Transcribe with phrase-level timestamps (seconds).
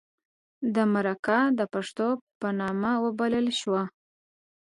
[0.75, 2.07] د مرکه د پښتو
[2.39, 3.81] په نامه وبلله شوه.